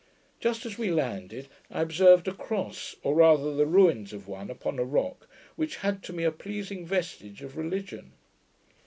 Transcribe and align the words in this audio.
Just 0.39 0.65
as 0.65 0.79
we 0.79 0.89
landed, 0.89 1.47
I 1.69 1.81
observed 1.83 2.27
a 2.27 2.33
cross, 2.33 2.95
or 3.03 3.13
rather 3.13 3.53
the 3.53 3.67
ruins 3.67 4.13
of 4.13 4.27
one, 4.27 4.49
upon 4.49 4.79
a 4.79 4.83
rock, 4.83 5.27
which 5.55 5.75
had 5.85 6.01
to 6.05 6.11
me 6.11 6.23
a 6.23 6.31
pleasing 6.31 6.87
vestige 6.87 7.43
of 7.43 7.55
religion. 7.55 8.13